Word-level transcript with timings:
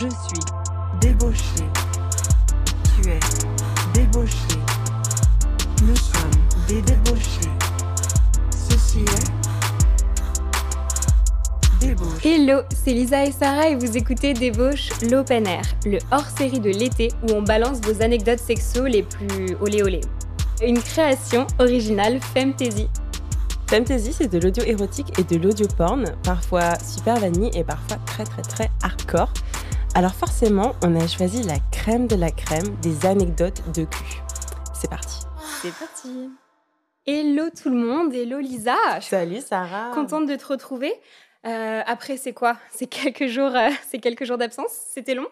Je 0.00 0.06
suis 0.06 0.40
débauché. 0.98 1.62
Tu 2.94 3.10
es 3.10 3.20
débauché. 3.92 4.34
Nous 5.82 5.94
sommes 5.94 6.30
des 6.66 6.80
débauchés. 6.80 7.50
Ceci 8.50 9.00
est 9.00 9.30
Débauche. 11.86 12.24
Hello, 12.24 12.62
c'est 12.74 12.92
Lisa 12.92 13.26
et 13.26 13.32
Sarah 13.32 13.68
et 13.68 13.76
vous 13.76 13.94
écoutez 13.94 14.32
Débauche 14.32 14.88
l'Open 15.10 15.46
Air, 15.46 15.64
le 15.84 15.98
hors-série 16.10 16.60
de 16.60 16.70
l'été 16.70 17.08
où 17.28 17.32
on 17.34 17.42
balance 17.42 17.82
vos 17.82 18.00
anecdotes 18.02 18.38
sexo 18.38 18.86
les 18.86 19.02
plus 19.02 19.54
olé 19.60 19.82
olé. 19.82 20.00
Une 20.66 20.80
création 20.80 21.46
originale 21.58 22.20
Femtasy. 22.20 22.88
Femtasy, 23.66 24.14
c'est 24.14 24.28
de 24.28 24.38
l'audio 24.38 24.64
érotique 24.64 25.12
et 25.18 25.24
de 25.24 25.36
l'audio 25.36 25.66
porn, 25.76 26.04
parfois 26.22 26.78
super 26.78 27.20
vanille 27.20 27.50
et 27.54 27.64
parfois 27.64 27.98
très 28.06 28.24
très 28.24 28.42
très 28.42 28.70
hardcore. 28.82 29.30
Alors 29.94 30.14
forcément, 30.14 30.72
on 30.84 30.94
a 30.94 31.06
choisi 31.08 31.42
la 31.42 31.58
crème 31.72 32.06
de 32.06 32.14
la 32.16 32.30
crème 32.30 32.76
des 32.80 33.06
anecdotes 33.06 33.62
de 33.74 33.84
cul. 33.84 34.22
C'est 34.72 34.88
parti. 34.88 35.18
C'est 35.62 35.74
parti. 35.74 36.30
Hello 37.06 37.44
tout 37.50 37.70
le 37.70 37.76
monde, 37.76 38.14
hello 38.14 38.38
Lisa. 38.38 38.76
Salut 39.00 39.40
Sarah. 39.40 39.90
contente 39.94 40.26
de 40.26 40.36
te 40.36 40.46
retrouver. 40.46 40.92
Euh, 41.46 41.80
après, 41.86 42.18
c'est 42.18 42.34
quoi? 42.34 42.56
C'est 42.70 42.86
quelques 42.86 43.26
jours, 43.26 43.54
euh, 43.56 43.70
c'est 43.90 43.98
quelques 43.98 44.24
jours 44.24 44.38
d'absence? 44.38 44.70
C'était 44.70 45.14
long? 45.14 45.26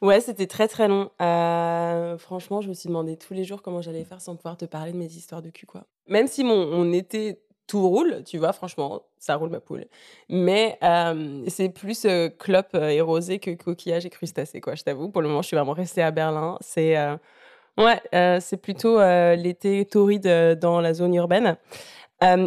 Ouais, 0.00 0.20
c'était 0.20 0.46
très 0.46 0.68
très 0.68 0.88
long. 0.88 1.10
Euh, 1.20 2.16
franchement, 2.18 2.60
je 2.60 2.68
me 2.68 2.74
suis 2.74 2.88
demandé 2.88 3.16
tous 3.16 3.34
les 3.34 3.44
jours 3.44 3.60
comment 3.60 3.82
j'allais 3.82 4.04
faire 4.04 4.20
sans 4.20 4.36
pouvoir 4.36 4.56
te 4.56 4.64
parler 4.64 4.92
de 4.92 4.96
mes 4.96 5.06
histoires 5.12 5.42
de 5.42 5.50
cul, 5.50 5.66
quoi. 5.66 5.84
Même 6.06 6.28
si 6.28 6.44
mon, 6.44 6.66
mon 6.66 6.92
été 6.92 7.40
tout 7.70 7.88
roule, 7.88 8.24
tu 8.26 8.36
vois, 8.36 8.52
franchement, 8.52 9.02
ça 9.16 9.36
roule 9.36 9.48
ma 9.48 9.60
poule. 9.60 9.84
Mais 10.28 10.76
euh, 10.82 11.44
c'est 11.46 11.68
plus 11.68 12.04
euh, 12.04 12.28
clope 12.28 12.74
euh, 12.74 12.88
et 12.88 13.00
rosé 13.00 13.38
que 13.38 13.52
coquillage 13.52 14.04
et 14.04 14.10
crustacés, 14.10 14.60
quoi, 14.60 14.74
je 14.74 14.82
t'avoue. 14.82 15.08
Pour 15.08 15.22
le 15.22 15.28
moment, 15.28 15.40
je 15.40 15.46
suis 15.46 15.56
vraiment 15.56 15.72
restée 15.72 16.02
à 16.02 16.10
Berlin. 16.10 16.58
C'est 16.60 16.96
euh, 16.96 17.16
ouais, 17.78 18.00
c'est 18.40 18.56
plutôt 18.56 18.98
l'été 19.36 19.84
torride 19.84 20.58
dans 20.60 20.80
la 20.80 20.94
zone 20.94 21.14
urbaine. 21.14 21.56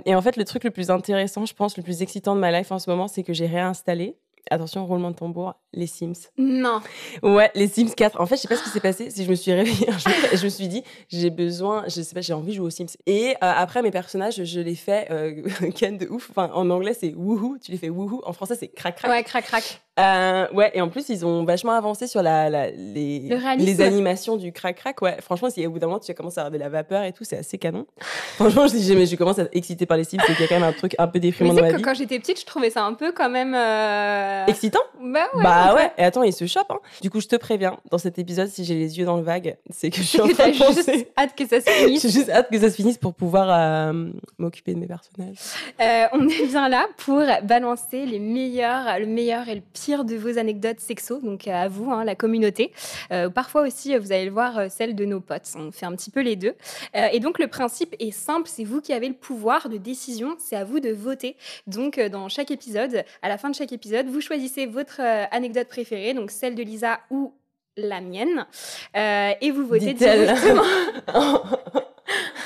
Et 0.06 0.14
en 0.14 0.22
fait, 0.22 0.36
le 0.36 0.44
truc 0.44 0.66
le 0.66 0.72
plus 0.72 0.92
intéressant, 0.92 1.46
je 1.46 1.54
pense, 1.54 1.78
le 1.78 1.84
plus 1.84 2.02
excitant 2.02 2.36
de 2.36 2.42
ma 2.42 2.52
life 2.52 2.74
en 2.74 2.80
ce 2.80 2.90
moment, 2.90 3.08
c'est 3.08 3.24
que 3.24 3.32
j'ai 3.32 3.48
réinstallé, 3.48 4.18
attention, 4.52 4.86
roulement 4.86 5.12
de 5.12 5.16
tambour, 5.16 5.56
les 5.74 5.88
Sims. 5.88 6.30
Non. 6.38 6.82
Ouais, 7.22 7.52
les 7.56 7.68
Sims 7.68 7.94
4. 7.96 8.20
En 8.20 8.26
fait, 8.26 8.36
je 8.36 8.42
sais 8.42 8.48
pas 8.48 8.56
ce 8.56 8.64
qui 8.64 8.70
s'est 8.70 8.80
passé. 8.80 9.10
Si 9.10 9.26
je 9.26 9.30
me 9.30 9.36
suis 9.36 9.54
réveillée 9.54 9.90
un 9.90 9.98
jour 9.98 10.12
et 10.32 10.38
je 10.38 10.44
me 10.44 10.50
suis 10.50 10.68
dit, 10.68 10.84
j'ai 11.10 11.30
besoin, 11.30 11.84
je 11.88 12.02
sais 12.02 12.14
pas, 12.14 12.22
j'ai 12.22 12.34
envie 12.34 12.52
de 12.52 12.58
jouer 12.58 12.68
aux 12.68 12.70
Sims. 12.70 12.96
Et 13.06 13.32
euh, 13.32 13.36
après, 13.42 13.82
mes 13.82 13.92
personnages, 13.92 14.44
je 14.44 14.60
les 14.60 14.76
fais 14.76 15.08
euh, 15.12 15.42
ken 15.76 15.98
de 15.98 16.08
ouf. 16.08 16.30
Enfin, 16.30 16.52
en 16.54 16.70
anglais, 16.70 16.96
c'est 17.00 17.14
woohoo. 17.14 17.58
Tu 17.64 17.72
les 17.72 17.78
fais 17.78 17.90
woohoo. 17.90 18.22
En 18.26 18.34
français, 18.34 18.56
c'est 18.60 18.68
crac 18.70 18.96
crac. 18.98 19.12
Ouais, 19.12 19.24
crac 19.24 19.46
crac. 19.46 19.82
Euh, 20.00 20.48
ouais, 20.54 20.72
et 20.74 20.82
en 20.82 20.90
plus, 20.90 21.10
ils 21.10 21.24
ont 21.24 21.44
vachement 21.44 21.74
avancé 21.74 22.08
sur 22.08 22.24
la, 22.24 22.50
la- 22.50 22.72
les, 22.72 23.30
les 23.60 23.82
animations 23.82 24.38
du 24.38 24.52
crac-crac. 24.52 25.00
Ouais, 25.04 25.18
franchement, 25.22 25.52
si 25.52 25.66
au 25.68 25.70
bout 25.70 25.78
d'un 25.78 25.86
moment, 25.86 26.00
tu 26.00 26.12
commences 26.16 26.40
à 26.40 26.42
avoir 26.42 26.52
de 26.52 26.58
la 26.58 26.68
vapeur 26.70 27.04
et 27.04 27.14
tout, 27.14 27.24
c'est 27.24 27.38
assez 27.38 27.60
canon. 27.60 27.86
franchement, 28.36 28.66
je 28.68 28.78
jamais, 28.78 29.06
je 29.06 29.16
commence 29.16 29.38
à 29.38 29.44
être 29.44 29.56
excitée 29.56 29.86
par 29.86 29.98
les 29.98 30.04
Sims, 30.04 30.18
c'est 30.26 30.34
qu'il 30.34 30.42
y 30.42 30.46
a 30.46 30.48
quand 30.48 30.60
même 30.60 30.64
un 30.68 30.74
truc 30.74 30.96
un 30.98 31.06
peu 31.06 31.12
Mais 31.16 31.20
déprimant 31.20 31.52
tu 31.52 31.58
dans 31.58 31.62
ma 31.62 31.72
que 31.72 31.78
vie. 31.78 31.82
quand 31.84 31.94
j'étais 31.94 32.18
petite, 32.18 32.40
je 32.40 32.46
trouvais 32.46 32.72
ça 32.72 32.84
un 32.84 32.94
peu 32.96 33.12
quand 33.12 33.30
même. 33.30 33.54
euh, 33.54 34.46
Excitant? 34.48 34.80
Bah 35.00 35.28
ouais. 35.36 35.44
Bah 35.44 35.76
ouais, 35.76 35.92
et 36.00 36.04
attends, 36.04 36.24
ils 36.24 36.34
se 36.34 36.48
chopent. 36.48 36.72
Hein. 36.72 36.80
Du 37.04 37.12
coup, 37.12 37.22
je 37.22 37.28
te 37.28 37.36
préviens, 37.36 37.78
dans 37.92 38.00
cet 38.00 38.18
épisode, 38.18 38.48
si 38.48 38.66
j'ai 38.66 38.74
les 38.76 38.98
yeux 38.98 39.06
dans 39.06 39.18
le 39.18 39.24
vague, 39.24 39.58
c'est 39.70 39.92
que 39.92 39.98
je 39.98 40.02
suis 40.04 40.22
en 40.22 40.28
train 40.28 40.50
de 40.50 40.58
penser. 40.58 40.92
juste 40.94 41.08
hâte 41.16 41.36
que 41.38 41.46
ça 41.48 41.62
se 41.62 41.70
finisse. 41.70 42.02
J'ai 42.02 42.10
juste 42.10 42.30
hâte 42.32 42.50
que 42.50 42.60
ça 42.60 42.72
se 42.72 42.76
finisse 42.76 42.98
pour 42.98 43.14
pouvoir 43.14 43.48
euh, 43.52 44.10
m'occuper 44.40 44.74
de 44.74 44.80
mes 44.80 44.88
personnages. 44.88 45.38
Euh, 45.80 46.06
on 46.14 46.28
est 46.28 46.48
bien 46.48 46.68
là 46.68 46.88
pour 46.98 47.22
balancer 47.44 48.08
les 48.08 48.18
meilleurs, 48.20 48.98
le 48.98 49.06
meilleur 49.06 49.48
et 49.50 49.54
le 49.56 49.62
pire 49.62 49.83
de 49.92 50.16
vos 50.16 50.38
anecdotes 50.38 50.80
sexo, 50.80 51.20
donc 51.20 51.48
euh, 51.48 51.52
à 51.52 51.68
vous, 51.68 51.92
hein, 51.92 52.04
la 52.06 52.16
communauté. 52.16 52.72
Euh, 53.12 53.30
parfois 53.30 53.64
aussi, 53.64 53.94
euh, 53.94 54.00
vous 54.00 54.12
allez 54.12 54.26
le 54.26 54.32
voir, 54.32 54.72
celles 54.72 54.96
de 54.96 55.06
nos 55.06 55.20
potes. 55.20 55.50
On 55.56 55.72
fait 55.72 55.86
un 55.86 55.92
petit 55.92 56.10
peu 56.10 56.22
les 56.22 56.36
deux. 56.36 56.56
Euh, 56.96 57.08
et 57.12 57.20
donc 57.20 57.38
le 57.38 57.48
principe 57.48 57.96
est 58.00 58.12
simple, 58.12 58.48
c'est 58.50 58.64
vous 58.64 58.82
qui 58.82 58.94
avez 58.94 59.10
le 59.10 59.14
pouvoir 59.14 59.70
de 59.70 59.78
décision, 59.78 60.36
c'est 60.40 60.56
à 60.56 60.64
vous 60.64 60.80
de 60.80 60.92
voter. 60.92 61.36
Donc 61.68 62.00
dans 62.00 62.30
chaque 62.30 62.52
épisode, 62.52 63.04
à 63.22 63.30
la 63.30 63.38
fin 63.38 63.50
de 63.50 63.56
chaque 63.56 63.74
épisode, 63.74 64.08
vous 64.08 64.22
choisissez 64.22 64.66
votre 64.66 65.02
anecdote 65.32 65.68
préférée, 65.68 66.14
donc 66.14 66.32
celle 66.32 66.56
de 66.56 66.64
Lisa 66.64 67.00
ou 67.10 67.34
la 67.78 68.02
mienne, 68.02 68.46
euh, 68.96 69.32
et 69.42 69.52
vous 69.52 69.66
votez 69.66 69.94
directement 69.94 70.64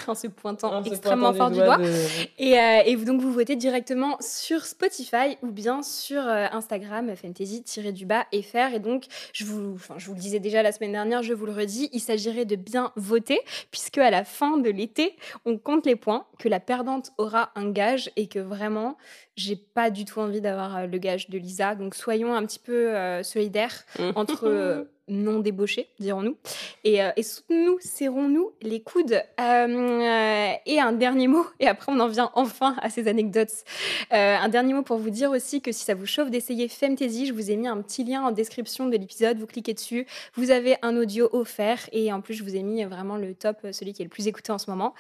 en 0.10 0.16
se 0.16 0.28
pointant 0.28 0.74
En 0.74 0.84
se 0.84 0.90
extrêmement 0.90 1.34
pointant 1.34 1.38
fort 1.46 1.50
du 1.52 1.60
doigt. 1.60 1.78
de- 1.78 1.94
Et, 2.38 2.60
euh, 2.60 2.82
et 2.86 2.96
donc 2.98 3.22
vous 3.22 3.32
votez 3.32 3.56
directement 3.56 4.18
sur 4.20 4.66
Spotify 4.66 5.38
ou 5.44 5.48
bien 5.48 5.84
sur 5.84 6.22
euh, 6.22 6.46
Instagram 6.52 7.16
fantasy-du-bas 7.16 8.26
FR. 8.34 8.74
Et 8.76 8.80
donc 8.80 9.06
je 9.34 9.46
vous, 9.46 9.74
enfin, 9.76 9.96
je 9.98 10.08
vous 10.08 10.14
le 10.14 10.20
disais 10.20 10.40
déjà 10.40 10.64
la 10.64 10.72
semaine 10.72 10.92
dernière, 10.92 11.24
je 11.24 11.34
vous 11.34 11.46
le 11.46 11.54
redis, 11.54 11.90
il 11.94 12.00
s'agirait 12.00 12.46
de 12.46 12.56
bien 12.56 12.92
voter 12.96 13.40
puisque 13.72 13.98
à 13.98 14.10
la 14.12 14.24
fin 14.24 14.58
de 14.58 14.70
l'été, 14.70 15.16
on 15.46 15.58
compte 15.58 15.86
les 15.86 15.96
points, 15.96 16.26
que 16.40 16.50
la 16.50 16.60
perdante 16.60 17.12
aura 17.18 17.52
un 17.56 17.70
gage 17.72 18.10
et 18.16 18.28
que 18.28 18.40
vraiment 18.40 18.98
j'ai 19.38 19.56
pas 19.56 19.92
du 19.92 20.04
tout 20.04 20.20
envie 20.20 20.42
d'avoir 20.42 20.76
euh, 20.76 20.88
le 20.88 20.98
gage 20.98 21.30
de 21.30 21.38
Lisa. 21.38 21.76
Donc 21.76 21.96
soyons 21.96 22.34
un 22.34 22.44
petit 22.46 22.60
peu 22.60 22.96
euh, 22.96 23.24
solidaires 23.24 23.86
entre 24.16 24.44
euh, 24.48 24.84
non 25.08 25.40
débauchés, 25.40 25.88
dirons-nous. 26.00 26.36
Et, 26.84 27.04
euh, 27.04 27.12
et 27.16 27.24
soutenons-nous, 27.24 27.78
serrons-nous 27.80 28.52
les 28.64 28.82
coudes. 28.82 29.22
Et 29.40 30.80
un 30.80 30.92
dernier 30.92 31.28
mot, 31.28 31.46
et 31.60 31.68
après 31.68 31.92
on 31.92 32.00
en 32.00 32.08
vient 32.08 32.32
enfin 32.34 32.76
à 32.82 32.90
ces 32.90 33.08
anecdotes. 33.08 33.64
Un 34.10 34.50
dernier 34.50 34.74
mot 34.74 34.82
pour 34.82 34.98
vous 34.98 35.12
dire 35.12 35.32
aussi 35.32 35.62
que 35.62 35.72
si 35.72 35.86
ça 35.86 35.94
vous 35.94 36.08
chauffe 36.08 36.32
d'essayer 36.32 36.68
Femtasy, 36.68 37.28
je 37.28 37.34
vous 37.34 37.52
ai 37.52 37.56
mis 37.56 37.68
un 37.68 37.82
petit 37.82 38.04
lien 38.04 38.24
en 38.24 38.32
description 38.32 38.88
de 38.88 38.98
l'épisode, 38.98 39.38
vous 39.38 39.48
cliquez 39.48 39.74
dessus, 39.74 40.08
vous 40.34 40.52
avez 40.52 40.76
un 40.82 40.98
audio 40.98 41.30
offert, 41.32 41.88
et 41.92 42.12
en 42.12 42.22
plus 42.22 42.34
je 42.34 42.44
vous 42.44 42.56
ai 42.56 42.64
mis 42.64 42.84
vraiment 42.84 43.16
le 43.18 43.34
top, 43.34 43.58
celui 43.72 43.94
qui 43.94 44.02
est 44.02 44.06
le 44.06 44.10
plus 44.10 44.28
écouté 44.28 44.52
en 44.52 44.58
ce 44.58 44.70
moment. 44.70 44.94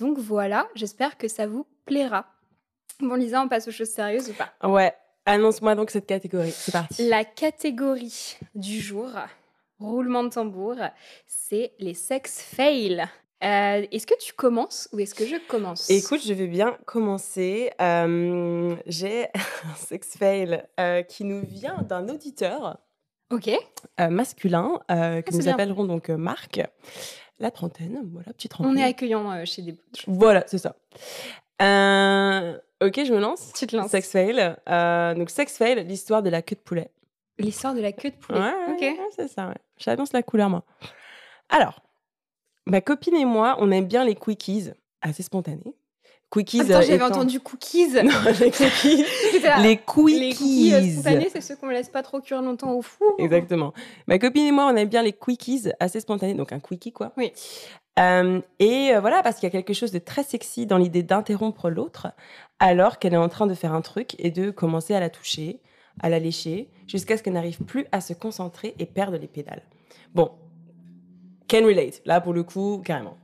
Donc 0.00 0.18
voilà, 0.18 0.66
j'espère 0.74 1.16
que 1.16 1.28
ça 1.28 1.46
vous 1.46 1.66
plaira. 1.84 2.33
Bon 3.00 3.14
Lisa, 3.14 3.40
on 3.42 3.48
passe 3.48 3.68
aux 3.68 3.72
choses 3.72 3.90
sérieuses 3.90 4.30
ou 4.30 4.34
pas 4.34 4.52
Ouais, 4.68 4.94
annonce-moi 5.26 5.74
donc 5.74 5.90
cette 5.90 6.06
catégorie. 6.06 6.52
C'est 6.52 6.72
parti. 6.72 7.08
La 7.08 7.24
catégorie 7.24 8.36
du 8.54 8.80
jour, 8.80 9.10
roulement 9.78 10.22
de 10.24 10.28
tambour, 10.30 10.76
c'est 11.26 11.72
les 11.78 11.94
sex 11.94 12.40
fails. 12.40 13.04
Euh, 13.42 13.84
est-ce 13.90 14.06
que 14.06 14.14
tu 14.18 14.32
commences 14.32 14.88
ou 14.92 15.00
est-ce 15.00 15.14
que 15.14 15.26
je 15.26 15.36
commence? 15.48 15.90
Écoute, 15.90 16.22
je 16.24 16.32
vais 16.32 16.46
bien 16.46 16.78
commencer. 16.86 17.70
Euh, 17.80 18.74
J'ai 18.86 19.26
un 19.34 19.74
sex 19.76 20.16
fail 20.16 20.64
euh, 20.80 21.02
qui 21.02 21.24
nous 21.24 21.42
vient 21.44 21.82
d'un 21.82 22.08
auditeur 22.08 22.78
Ok. 23.30 23.50
euh, 24.00 24.08
masculin 24.08 24.78
que 24.88 24.92
Ah, 24.92 25.20
nous 25.32 25.38
bien. 25.38 25.52
appellerons 25.52 25.84
donc 25.84 26.08
Marc. 26.10 26.62
La 27.40 27.50
trentaine, 27.50 28.00
voilà, 28.12 28.32
petite 28.32 28.52
On 28.54 28.62
trentaine. 28.62 28.78
est 28.78 28.84
accueillant 28.84 29.44
chez 29.44 29.60
des. 29.62 29.74
Voilà, 30.06 30.44
c'est 30.46 30.58
ça. 30.58 30.76
Euh, 31.62 32.58
ok, 32.82 33.04
je 33.04 33.12
me 33.12 33.20
lance. 33.20 33.52
Tu 33.54 33.66
te 33.66 33.76
lances. 33.76 33.90
Sex 33.90 34.10
fail. 34.10 34.56
Euh, 34.68 35.14
donc, 35.14 35.30
sex 35.30 35.56
fail, 35.56 35.84
l'histoire 35.84 36.22
de 36.22 36.30
la 36.30 36.42
queue 36.42 36.56
de 36.56 36.60
poulet. 36.60 36.90
L'histoire 37.38 37.74
de 37.74 37.80
la 37.80 37.92
queue 37.92 38.10
de 38.10 38.16
poulet. 38.16 38.40
Ouais, 38.40 38.54
ok. 38.72 38.80
ouais, 38.80 38.98
c'est 39.16 39.28
ça, 39.28 39.48
ouais. 39.48 39.58
J'annonce 39.76 40.12
la 40.12 40.22
couleur, 40.22 40.50
moi. 40.50 40.64
Alors, 41.48 41.80
ma 42.66 42.80
copine 42.80 43.16
et 43.16 43.24
moi, 43.24 43.56
on 43.58 43.70
aime 43.70 43.86
bien 43.86 44.04
les 44.04 44.14
quickies, 44.14 44.70
assez 45.00 45.22
spontanés. 45.22 45.74
Quickies. 46.34 46.60
Attends, 46.62 46.80
j'avais 46.82 46.96
étant- 46.96 47.06
entendu 47.06 47.40
cookies. 47.40 47.88
Non, 47.92 48.02
les 48.02 48.10
là, 49.40 49.58
les 49.62 49.68
Les 49.68 49.76
quickies. 49.78 50.34
cookies 50.34 50.74
euh, 50.74 50.90
spontanés, 50.92 51.28
c'est 51.32 51.40
ceux 51.40 51.56
qu'on 51.56 51.68
laisse 51.68 51.88
pas 51.88 52.02
trop 52.02 52.20
cuire 52.20 52.42
longtemps 52.42 52.72
au 52.72 52.82
four. 52.82 53.14
Exactement. 53.18 53.72
Ma 54.08 54.18
copine 54.18 54.46
et 54.46 54.52
moi, 54.52 54.66
on 54.72 54.76
aime 54.76 54.88
bien 54.88 55.02
les 55.02 55.12
quickies 55.12 55.68
assez 55.80 56.00
spontanés, 56.00 56.34
donc 56.34 56.52
un 56.52 56.60
quickie, 56.60 56.92
quoi. 56.92 57.12
Oui. 57.16 57.32
Euh, 58.00 58.40
et 58.58 58.90
euh, 58.92 59.00
voilà, 59.00 59.22
parce 59.22 59.36
qu'il 59.36 59.44
y 59.44 59.46
a 59.46 59.50
quelque 59.52 59.72
chose 59.72 59.92
de 59.92 60.00
très 60.00 60.24
sexy 60.24 60.66
dans 60.66 60.78
l'idée 60.78 61.04
d'interrompre 61.04 61.70
l'autre 61.70 62.08
alors 62.58 62.98
qu'elle 62.98 63.14
est 63.14 63.18
en 63.18 63.28
train 63.28 63.46
de 63.46 63.54
faire 63.54 63.72
un 63.72 63.82
truc 63.82 64.16
et 64.18 64.30
de 64.32 64.50
commencer 64.50 64.94
à 64.94 65.00
la 65.00 65.10
toucher, 65.10 65.60
à 66.00 66.08
la 66.08 66.18
lécher, 66.18 66.68
jusqu'à 66.88 67.16
ce 67.16 67.22
qu'elle 67.22 67.34
n'arrive 67.34 67.58
plus 67.62 67.86
à 67.92 68.00
se 68.00 68.12
concentrer 68.12 68.74
et 68.80 68.86
perdre 68.86 69.16
les 69.16 69.28
pédales. 69.28 69.62
Bon, 70.12 70.32
can 71.48 71.64
relate. 71.64 72.02
Là, 72.04 72.20
pour 72.20 72.32
le 72.32 72.42
coup, 72.42 72.82
carrément. 72.84 73.16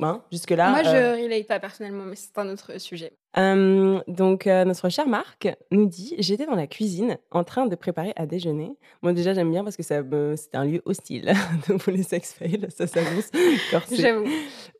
Hein, 0.00 0.22
Jusque-là. 0.30 0.70
Moi, 0.70 0.82
je 0.82 0.88
euh, 0.90 1.16
relate 1.22 1.46
pas 1.46 1.58
personnellement, 1.60 2.04
mais 2.04 2.14
c'est 2.16 2.36
un 2.38 2.48
autre 2.50 2.78
sujet. 2.78 3.12
euh, 3.38 4.00
donc, 4.06 4.46
euh, 4.46 4.64
notre 4.64 4.88
cher 4.90 5.06
Marc 5.08 5.48
nous 5.70 5.86
dit 5.86 6.14
J'étais 6.18 6.46
dans 6.46 6.54
la 6.54 6.66
cuisine 6.66 7.16
en 7.30 7.42
train 7.42 7.66
de 7.66 7.74
préparer 7.74 8.12
à 8.16 8.26
déjeuner. 8.26 8.76
Moi, 9.02 9.12
déjà, 9.12 9.32
j'aime 9.34 9.50
bien 9.50 9.64
parce 9.64 9.76
que 9.76 9.82
ça, 9.82 10.02
c'est 10.36 10.54
un 10.54 10.64
lieu 10.66 10.82
hostile 10.84 11.32
pour 11.80 11.92
les 11.92 12.02
sex 12.02 12.34
fails. 12.34 12.66
Ça 12.70 12.86
s'annonce 12.86 13.30
corsé. 13.70 13.96
J'avoue. 13.96 14.26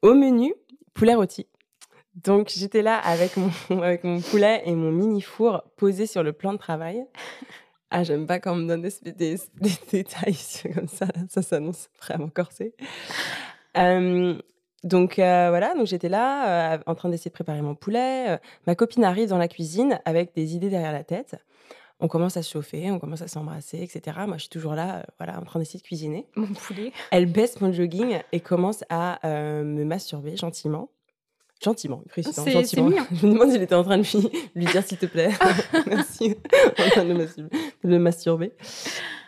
Au 0.02 0.14
menu, 0.14 0.54
poulet 0.94 1.14
rôti. 1.14 1.46
Donc, 2.24 2.50
j'étais 2.54 2.82
là 2.82 2.98
avec 2.98 3.36
mon, 3.36 3.50
avec 3.82 4.04
mon 4.04 4.20
poulet 4.20 4.62
et 4.66 4.74
mon 4.74 4.90
mini 4.92 5.20
four 5.22 5.62
posé 5.76 6.06
sur 6.06 6.22
le 6.22 6.32
plan 6.32 6.52
de 6.52 6.58
travail. 6.58 7.04
Ah, 7.90 8.02
j'aime 8.04 8.26
pas 8.26 8.38
quand 8.40 8.52
on 8.52 8.56
me 8.56 8.68
donne 8.68 8.82
des, 8.82 9.12
des- 9.12 9.38
des 9.60 9.70
détails 9.90 10.36
comme 10.74 10.88
ça. 10.88 11.06
Ça 11.30 11.40
s'annonce 11.42 11.88
vraiment 12.02 12.28
corsé. 12.28 12.74
Euh, 13.76 14.36
donc 14.84 15.18
euh, 15.18 15.46
voilà, 15.48 15.74
donc 15.74 15.86
j'étais 15.86 16.08
là 16.08 16.74
euh, 16.74 16.78
en 16.86 16.94
train 16.94 17.08
d'essayer 17.08 17.30
de 17.30 17.34
préparer 17.34 17.62
mon 17.62 17.74
poulet. 17.74 18.30
Euh, 18.30 18.36
ma 18.66 18.74
copine 18.74 19.04
arrive 19.04 19.28
dans 19.28 19.38
la 19.38 19.48
cuisine 19.48 20.00
avec 20.04 20.34
des 20.34 20.54
idées 20.54 20.70
derrière 20.70 20.92
la 20.92 21.04
tête. 21.04 21.36
On 22.00 22.06
commence 22.06 22.36
à 22.36 22.42
se 22.42 22.52
chauffer, 22.52 22.92
on 22.92 23.00
commence 23.00 23.22
à 23.22 23.28
s'embrasser, 23.28 23.78
etc. 23.78 24.18
Moi, 24.28 24.36
je 24.36 24.42
suis 24.42 24.48
toujours 24.50 24.74
là, 24.74 25.04
voilà, 25.18 25.40
en 25.40 25.42
train 25.42 25.58
d'essayer 25.58 25.80
de 25.80 25.84
cuisiner. 25.84 26.26
Mon 26.36 26.46
poulet. 26.46 26.92
Elle 27.10 27.26
baisse 27.26 27.60
mon 27.60 27.72
jogging 27.72 28.20
et 28.30 28.38
commence 28.38 28.84
à 28.88 29.18
me 29.24 29.84
masturber 29.84 30.36
gentiment. 30.36 30.90
Gentiment, 31.60 32.04
précisément, 32.08 32.46
gentiment. 32.48 32.90
Je 33.10 33.26
me 33.26 33.32
demande 33.32 33.50
s'il 33.50 33.62
était 33.62 33.74
en 33.74 33.82
train 33.82 33.98
de 33.98 34.04
lui, 34.04 34.30
lui 34.54 34.64
dire 34.66 34.84
s'il 34.84 34.96
te 34.96 35.06
plaît. 35.06 35.30
Merci. 35.88 36.36
en 36.78 36.90
train 36.90 37.04
de 37.04 37.28
le 37.82 37.98
masturber. 37.98 38.52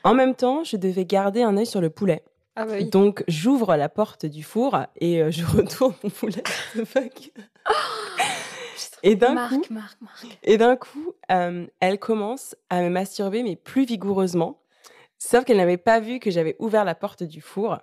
En 0.04 0.14
même 0.14 0.36
temps, 0.36 0.62
je 0.62 0.76
devais 0.76 1.04
garder 1.04 1.42
un 1.42 1.56
œil 1.56 1.66
sur 1.66 1.80
le 1.80 1.90
poulet. 1.90 2.22
Ah 2.56 2.64
bah 2.66 2.72
oui. 2.76 2.84
Donc, 2.90 3.24
j'ouvre 3.28 3.76
la 3.76 3.88
porte 3.88 4.26
du 4.26 4.42
four 4.42 4.78
et 4.96 5.22
euh, 5.22 5.30
je 5.30 5.44
retourne 5.56 5.94
mon 6.02 6.10
poulet. 6.10 6.42
Fuck 6.84 7.30
Et 9.02 9.14
d'un 9.14 9.34
Marc, 9.34 9.54
coup, 9.54 9.62
Marc, 9.70 9.96
Marc. 10.00 10.26
et 10.42 10.56
d'un 10.58 10.76
coup, 10.76 11.14
euh, 11.30 11.66
elle 11.80 11.98
commence 11.98 12.56
à 12.68 12.82
me 12.82 12.88
masturber, 12.90 13.42
mais 13.42 13.56
plus 13.56 13.84
vigoureusement. 13.84 14.60
Sauf 15.18 15.44
qu'elle 15.44 15.58
n'avait 15.58 15.76
pas 15.76 16.00
vu 16.00 16.18
que 16.18 16.30
j'avais 16.30 16.56
ouvert 16.58 16.84
la 16.84 16.94
porte 16.94 17.22
du 17.22 17.40
four. 17.40 17.78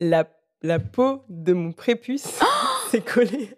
La, 0.00 0.24
la 0.62 0.78
peau 0.78 1.22
de 1.28 1.52
mon 1.52 1.72
prépuce 1.72 2.40
s'est 2.90 3.00
collée, 3.02 3.50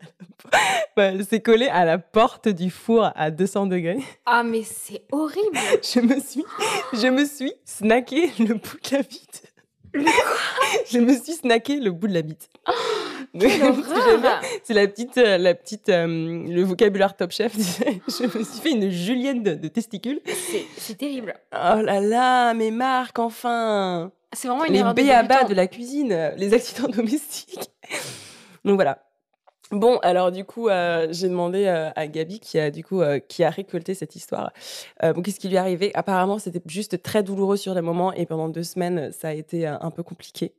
à 0.53 1.01
la 1.01 1.09
elle 1.09 1.25
s'est 1.25 1.41
collée 1.41 1.69
à 1.69 1.85
la 1.85 1.99
porte 1.99 2.49
du 2.49 2.71
four 2.71 3.11
à 3.15 3.31
200 3.31 3.67
degrés. 3.67 3.99
Ah 4.27 4.43
mais 4.43 4.63
c'est 4.63 5.05
horrible. 5.13 5.59
Je 5.83 6.01
me 6.01 6.19
suis, 6.21 6.45
je 6.93 7.09
me 7.09 7.25
suis 7.25 7.53
snacké 7.65 8.31
le 8.39 8.55
bout 8.55 8.79
de 8.91 8.97
la 8.97 9.03
bite. 9.03 9.53
je 10.91 10.99
me 10.99 11.15
suis 11.17 11.33
snacké 11.35 11.77
le 11.81 11.91
bout 11.93 12.09
de 12.09 12.15
la 12.15 12.23
bite. 12.23 12.49
Horreur. 13.35 14.41
c'est 14.63 14.75
la 14.75 14.87
petite, 14.87 15.19
euh, 15.19 15.39
la 15.39 15.55
petite, 15.55 15.89
euh, 15.89 16.07
le 16.07 16.63
vocabulaire 16.63 17.17
Top 17.17 17.33
Chef. 17.33 17.53
Je 17.57 18.39
me 18.39 18.45
suis 18.45 18.61
fait 18.61 18.71
une 18.71 18.91
julienne 18.91 19.43
de, 19.43 19.55
de 19.55 19.69
testicules. 19.69 20.21
C'est- 20.77 20.95
terrible. 20.97 21.35
Oh 21.53 21.81
là 21.83 22.01
là, 22.01 22.55
mais 22.55 22.71
Marc, 22.71 23.19
enfin 23.19 24.13
C'est 24.33 24.47
vraiment 24.47 24.65
une 24.67 24.75
Les 24.75 24.83
de 24.85 24.93
béabas 24.93 25.45
de 25.45 25.55
la 25.55 25.67
cuisine, 25.67 26.13
euh, 26.13 26.31
les 26.37 26.55
accidents 26.55 26.89
domestiques. 26.89 27.71
Donc 28.65 28.77
voilà. 28.77 29.03
Bon, 29.71 29.99
alors 30.03 30.31
du 30.31 30.45
coup, 30.45 30.69
euh, 30.69 31.09
j'ai 31.11 31.29
demandé 31.29 31.65
euh, 31.67 31.91
à 31.97 32.07
Gabi 32.07 32.39
qui 32.39 32.59
a 32.59 32.71
du 32.71 32.85
coup 32.85 33.01
euh, 33.01 33.19
qui 33.19 33.43
a 33.45 33.51
récolté 33.51 33.95
cette 33.95 34.15
histoire. 34.15 34.53
Bon, 35.03 35.23
qu'est-ce 35.23 35.41
qui 35.41 35.49
lui 35.49 35.57
est 35.57 35.59
arrivé? 35.59 35.91
Apparemment, 35.95 36.39
c'était 36.39 36.61
juste 36.67 37.03
très 37.03 37.23
douloureux 37.23 37.57
sur 37.57 37.75
le 37.75 37.83
moment 37.83 38.13
et 38.13 38.27
pendant 38.27 38.49
deux 38.49 38.63
semaines, 38.63 39.11
ça 39.13 39.29
a 39.29 39.33
été 39.33 39.67
un 39.67 39.91
peu 39.91 40.03
compliqué. 40.03 40.53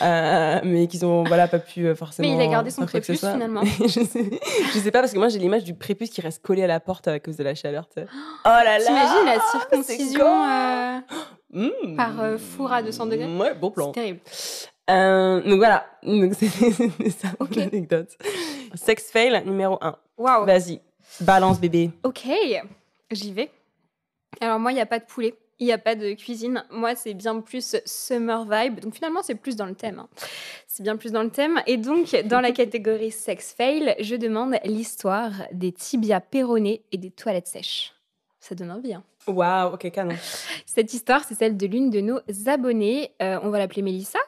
Mais 0.00 0.86
qu'ils 0.88 1.04
ont 1.04 1.24
voilà 1.24 1.48
pas 1.48 1.58
pu 1.58 1.94
forcément. 1.94 2.28
Mais 2.28 2.34
il 2.34 2.40
a 2.40 2.50
gardé 2.50 2.70
son 2.70 2.86
prépuce, 2.86 3.18
finalement. 3.18 3.62
je, 3.80 4.04
sais, 4.04 4.30
je 4.72 4.78
sais 4.78 4.90
pas 4.90 5.00
parce 5.00 5.12
que 5.12 5.18
moi 5.18 5.28
j'ai 5.28 5.38
l'image 5.38 5.64
du 5.64 5.74
prépuce 5.74 6.10
qui 6.10 6.20
reste 6.20 6.42
collé 6.42 6.62
à 6.62 6.66
la 6.66 6.80
porte 6.80 7.08
à 7.08 7.18
cause 7.18 7.36
de 7.36 7.44
la 7.44 7.54
chaleur. 7.54 7.88
Oh 7.96 8.48
là 8.48 8.78
là 8.78 8.84
T'imagines 8.84 9.24
la 9.26 9.40
c'est 9.40 9.58
circoncision 9.58 10.26
Mmh. 11.52 11.96
par, 11.96 12.20
euh, 12.20 12.38
four 12.38 12.72
à 12.72 12.82
200 12.82 13.06
degrés? 13.06 13.36
Ouais, 13.36 13.54
bon 13.54 13.70
plan. 13.70 13.86
C'est 13.86 14.00
terrible. 14.00 14.20
Euh, 14.88 15.40
donc 15.42 15.56
voilà, 15.58 15.86
donc 16.02 16.34
c'était 16.34 16.70
ça 17.10 17.28
Ok. 17.40 17.56
mon 17.56 17.62
anecdote. 17.62 18.16
Sex 18.74 19.10
fail 19.10 19.42
numéro 19.44 19.78
1. 19.80 19.96
Waouh. 20.16 20.44
Vas-y, 20.46 20.80
balance 21.20 21.60
bébé. 21.60 21.90
Ok, 22.04 22.24
j'y 23.10 23.32
vais. 23.32 23.50
Alors 24.40 24.58
moi, 24.60 24.70
il 24.72 24.74
n'y 24.76 24.80
a 24.80 24.86
pas 24.86 24.98
de 24.98 25.04
poulet. 25.04 25.34
Il 25.58 25.64
n'y 25.66 25.72
a 25.72 25.78
pas 25.78 25.94
de 25.94 26.12
cuisine. 26.12 26.62
Moi, 26.70 26.94
c'est 26.94 27.14
bien 27.14 27.40
plus 27.40 27.76
summer 27.86 28.44
vibe. 28.44 28.80
Donc 28.80 28.94
finalement, 28.94 29.22
c'est 29.22 29.34
plus 29.36 29.56
dans 29.56 29.64
le 29.64 29.74
thème. 29.74 30.00
hein. 30.00 30.08
C'est 30.68 30.82
bien 30.82 30.96
plus 30.98 31.12
dans 31.12 31.22
le 31.22 31.30
thème. 31.30 31.62
Et 31.66 31.78
donc, 31.78 32.14
dans 32.26 32.40
la 32.40 32.52
catégorie 32.52 33.10
sex 33.10 33.54
fail, 33.56 33.96
je 34.00 34.16
demande 34.16 34.56
l'histoire 34.64 35.32
des 35.52 35.72
tibias 35.72 36.20
péronés 36.20 36.82
et 36.92 36.98
des 36.98 37.10
toilettes 37.10 37.46
sèches. 37.46 37.94
Ça 38.38 38.54
donne 38.54 38.70
envie. 38.70 38.92
hein. 38.92 39.02
Waouh, 39.26 39.72
ok, 39.74 39.90
canon. 39.90 40.14
Cette 40.66 40.92
histoire, 40.92 41.24
c'est 41.24 41.34
celle 41.34 41.56
de 41.56 41.66
l'une 41.66 41.88
de 41.88 42.00
nos 42.02 42.20
abonnées. 42.46 43.10
Euh, 43.22 43.40
on 43.42 43.48
va 43.48 43.58
l'appeler 43.58 43.80
Mélissa. 43.82 44.18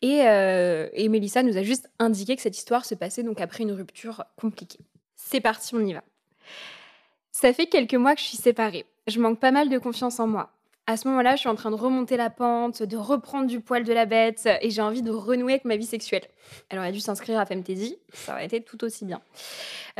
Et, 0.00 0.22
euh, 0.26 0.88
et 0.92 1.08
Mélissa 1.08 1.42
nous 1.42 1.56
a 1.56 1.62
juste 1.62 1.90
indiqué 1.98 2.36
que 2.36 2.42
cette 2.42 2.56
histoire 2.56 2.84
se 2.84 2.94
passait 2.94 3.22
donc 3.22 3.40
après 3.40 3.62
une 3.62 3.72
rupture 3.72 4.24
compliquée. 4.36 4.80
C'est 5.16 5.40
parti, 5.40 5.74
on 5.74 5.80
y 5.80 5.92
va. 5.92 6.02
Ça 7.30 7.52
fait 7.52 7.66
quelques 7.66 7.94
mois 7.94 8.14
que 8.14 8.20
je 8.20 8.26
suis 8.26 8.36
séparée. 8.36 8.86
Je 9.06 9.20
manque 9.20 9.40
pas 9.40 9.50
mal 9.50 9.68
de 9.68 9.78
confiance 9.78 10.20
en 10.20 10.26
moi. 10.26 10.50
À 10.88 10.96
ce 10.96 11.06
moment-là, 11.06 11.36
je 11.36 11.40
suis 11.40 11.48
en 11.48 11.54
train 11.54 11.70
de 11.70 11.76
remonter 11.76 12.16
la 12.16 12.28
pente, 12.28 12.82
de 12.82 12.96
reprendre 12.96 13.46
du 13.46 13.60
poil 13.60 13.84
de 13.84 13.92
la 13.92 14.04
bête, 14.04 14.48
et 14.62 14.70
j'ai 14.70 14.82
envie 14.82 15.02
de 15.02 15.12
renouer 15.12 15.52
avec 15.52 15.64
ma 15.64 15.76
vie 15.76 15.86
sexuelle. 15.86 16.24
Elle 16.70 16.80
aurait 16.80 16.90
dû 16.90 16.98
s'inscrire 16.98 17.38
à 17.38 17.46
Femtasy, 17.46 17.98
ça 18.12 18.32
aurait 18.32 18.46
été 18.46 18.60
tout 18.60 18.82
aussi 18.82 19.04
bien. 19.04 19.20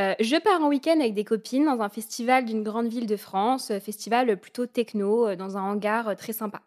Euh, 0.00 0.14
je 0.18 0.34
pars 0.36 0.60
en 0.60 0.66
week-end 0.66 0.98
avec 0.98 1.14
des 1.14 1.22
copines 1.22 1.66
dans 1.66 1.80
un 1.82 1.88
festival 1.88 2.44
d'une 2.46 2.64
grande 2.64 2.88
ville 2.88 3.06
de 3.06 3.16
France, 3.16 3.70
euh, 3.70 3.78
festival 3.78 4.36
plutôt 4.40 4.66
techno, 4.66 5.28
euh, 5.28 5.36
dans 5.36 5.56
un 5.56 5.62
hangar 5.62 6.16
très 6.16 6.32
sympa. 6.32 6.62